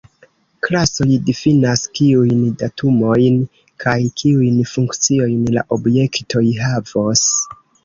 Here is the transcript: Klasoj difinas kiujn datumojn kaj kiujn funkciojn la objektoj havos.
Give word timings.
Klasoj 0.67 1.05
difinas 1.27 1.83
kiujn 1.99 2.39
datumojn 2.63 3.37
kaj 3.85 3.95
kiujn 4.23 4.59
funkciojn 4.73 5.47
la 5.59 5.67
objektoj 5.79 6.45
havos. 6.65 7.25